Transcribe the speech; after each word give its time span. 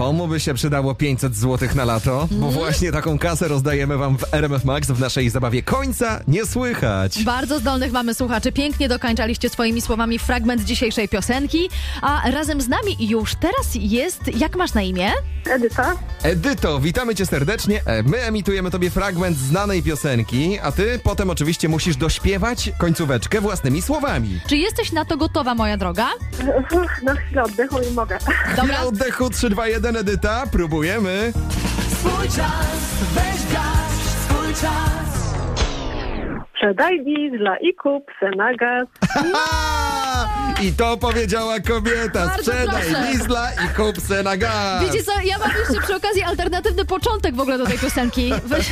komu 0.00 0.28
by 0.28 0.40
się 0.40 0.54
przydało 0.54 0.94
500 0.94 1.36
zł 1.36 1.68
na 1.74 1.84
lato? 1.84 2.28
Bo 2.30 2.34
Mhm. 2.46 2.52
właśnie 2.52 2.92
taką 2.92 3.18
kasę 3.18 3.48
rozdajemy 3.48 3.96
wam 3.98 4.18
w 4.18 4.34
RMF 4.34 4.64
Max 4.64 4.88
w 4.90 5.00
naszej 5.00 5.30
zabawie 5.30 5.62
końca 5.62 6.20
nie 6.28 6.46
słychać. 6.46 7.24
Bardzo 7.24 7.58
zdolnych 7.58 7.92
mamy 7.92 8.14
słuchaczy. 8.14 8.52
Pięknie 8.52 8.88
dokańczaliście 8.88 9.48
swoimi 9.50 9.80
słowami 9.80 10.18
fragment 10.18 10.64
dzisiejszej 10.64 11.08
piosenki. 11.08 11.68
A 12.02 12.30
razem 12.30 12.60
z 12.60 12.68
nami 12.68 12.96
już 13.08 13.34
teraz 13.34 13.66
jest. 13.74 14.20
Jak 14.40 14.56
masz 14.56 14.74
na 14.74 14.82
imię? 14.82 15.10
Edyta, 15.50 15.94
Edyto, 16.22 16.80
witamy 16.80 17.14
cię 17.14 17.26
serdecznie. 17.26 17.80
E, 17.86 18.02
My 18.02 18.18
emitujemy 18.22 18.70
tobie 18.70 18.90
fragment 18.90 19.36
znanej 19.36 19.82
piosenki, 19.82 20.58
a 20.62 20.72
ty 20.72 21.00
potem 21.04 21.30
oczywiście 21.30 21.68
musisz 21.68 21.96
dośpiewać 21.96 22.70
końcóweczkę 22.78 23.40
własnymi 23.40 23.82
słowami. 23.82 24.40
Czy 24.48 24.56
jesteś 24.56 24.92
na 24.92 25.04
to 25.04 25.16
gotowa, 25.16 25.54
moja 25.54 25.76
droga? 25.76 26.08
Uff, 26.74 27.02
na 27.02 27.14
chwilę 27.14 27.42
oddechu 27.42 27.76
i 27.90 27.94
mogę. 27.94 28.18
Dobra. 28.56 28.62
Chwila 28.64 28.82
oddechu 28.82 29.30
3, 29.30 29.50
2, 29.50 29.66
1, 29.68 29.96
Edyta, 29.96 30.44
próbujemy. 30.52 31.32
Swój 31.90 32.28
czas, 32.28 32.76
weź 33.14 33.52
garść, 33.52 34.04
swój 34.28 34.54
czas. 34.54 35.34
Sprzedaj 36.50 37.04
diesla 37.04 37.56
i 37.56 37.74
kup 37.74 38.04
se 38.20 38.30
na 38.36 38.54
gaz. 38.54 38.88
I 40.62 40.72
to 40.72 40.96
powiedziała 40.96 41.60
kobieta. 41.60 42.26
Bardzo 42.26 42.42
Sprzedaj 42.42 42.82
proszę. 42.90 43.06
diesla 43.12 43.48
i 43.52 43.74
kup 43.76 44.00
se 44.08 44.22
na 44.22 44.36
gaz. 44.36 44.82
Wiecie 44.82 45.04
co, 45.04 45.12
ja 45.24 45.38
mam 45.38 45.50
jeszcze 45.68 45.82
przy 45.82 45.96
okazji 45.96 46.22
alternatywny 46.22 46.84
początek 46.84 47.36
w 47.36 47.40
ogóle 47.40 47.58
do 47.58 47.66
tej 47.66 47.78
piosenki. 47.78 48.32
Weź 48.44 48.66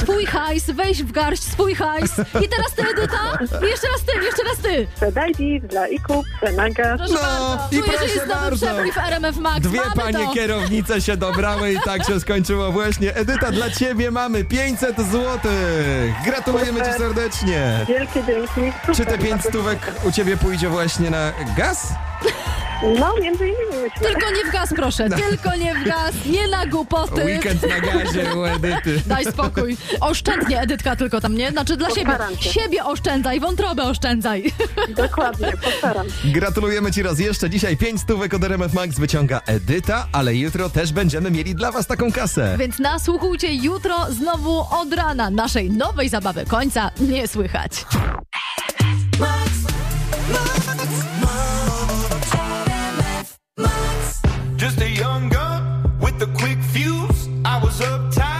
swój 0.00 0.26
hajs, 0.26 0.64
weź 0.70 1.02
w 1.02 1.12
garść 1.12 1.42
swój 1.42 1.74
hajs. 1.74 2.10
I 2.18 2.48
teraz 2.48 2.72
ty, 2.76 2.82
Edyta. 2.90 3.38
I 3.66 3.70
jeszcze 3.70 3.86
raz 3.92 4.02
ty, 4.06 4.24
jeszcze 4.24 4.42
raz 4.42 4.56
ty. 4.62 4.86
Sprzedaj 4.96 5.32
diesla 5.32 5.88
i 5.88 5.98
kup 6.00 6.26
se 6.40 6.52
na 6.52 6.70
gaz. 6.70 6.98
Proszę 6.98 7.14
No, 7.14 7.56
bardzo. 7.56 7.68
i 7.70 7.76
że 7.76 7.82
proszę 7.82 8.04
jest 8.04 8.26
nowy 8.26 8.40
bardzo. 8.40 8.66
przebój 8.66 8.92
w 8.92 8.98
RMF 8.98 9.36
Max. 9.36 9.60
Dwie 9.60 9.80
mamy 9.80 9.94
panie 9.96 10.26
to. 10.26 10.32
kierownice 10.34 11.00
się 11.00 11.16
dobrały 11.16 11.72
i 11.72 11.80
tak 11.84 12.06
się 12.06 12.20
skończyło 12.20 12.72
właśnie. 12.72 13.14
Edyta, 13.14 13.50
dla 13.52 13.70
ciebie 13.70 14.10
mamy 14.10 14.44
500 14.44 14.96
złotych. 15.10 16.12
Gratulujemy 16.24 16.80
ci 16.80 16.92
serdecznie. 16.98 17.84
Wielkie 17.88 18.22
dzięki. 18.26 18.48
Super, 18.52 18.96
Czy 18.96 19.04
te 19.06 19.18
pięć 19.18 19.30
bardzo 19.30 19.48
stówek 19.48 19.78
super. 19.86 20.08
u 20.08 20.12
ciebie 20.12 20.36
pójdzie 20.36 20.68
właśnie 20.68 20.91
na 20.98 21.32
gaz? 21.56 21.88
No, 22.98 23.14
między 23.20 23.44
innymi 23.48 23.82
myślę. 23.82 24.08
Tylko 24.08 24.30
nie 24.30 24.44
w 24.44 24.52
gaz, 24.52 24.70
proszę. 24.76 25.08
Tylko 25.10 25.56
nie 25.56 25.74
w 25.74 25.84
gaz. 25.84 26.14
Nie 26.26 26.48
na 26.48 26.66
głupoty. 26.66 27.24
Weekend 27.24 27.62
na 27.68 27.80
gazie 27.80 28.34
u 28.34 28.44
Edyty. 28.44 29.02
Daj 29.06 29.24
spokój. 29.24 29.76
Oszczędnie, 30.00 30.60
Edytka, 30.60 30.96
tylko 30.96 31.20
tam, 31.20 31.34
nie? 31.34 31.50
Znaczy 31.50 31.76
dla 31.76 31.90
siebie. 31.90 32.06
Postaram 32.06 32.36
się. 32.36 32.50
Siebie 32.50 32.84
oszczędzaj, 32.84 33.40
wątrobę 33.40 33.82
oszczędzaj. 33.82 34.52
Dokładnie, 34.96 35.52
postaram. 35.64 36.06
Gratulujemy 36.24 36.92
ci 36.92 37.02
raz 37.02 37.18
jeszcze. 37.18 37.50
Dzisiaj 37.50 37.76
5 37.76 38.00
stówek 38.00 38.34
od 38.34 38.44
RMF 38.44 38.74
Max 38.74 38.98
wyciąga 38.98 39.40
Edyta, 39.46 40.06
ale 40.12 40.34
jutro 40.34 40.70
też 40.70 40.92
będziemy 40.92 41.30
mieli 41.30 41.54
dla 41.54 41.72
was 41.72 41.86
taką 41.86 42.12
kasę. 42.12 42.56
Więc 42.58 42.78
nasłuchujcie 42.78 43.54
jutro 43.54 43.96
znowu 44.10 44.60
od 44.60 44.92
rana 44.92 45.30
naszej 45.30 45.70
nowej 45.70 46.08
zabawy. 46.08 46.44
Końca 46.48 46.90
nie 47.00 47.28
słychać. 47.28 47.72
uptight. 57.92 58.31